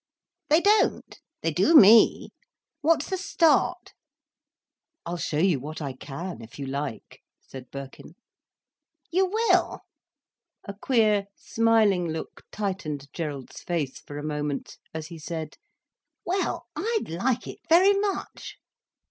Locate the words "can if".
5.93-6.57